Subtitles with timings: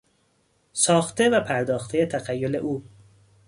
[0.73, 2.83] ساخته و پرداختهی تخیل او